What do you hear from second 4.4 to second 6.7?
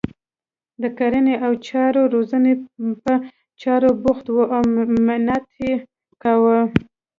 او محنت یې کاوه.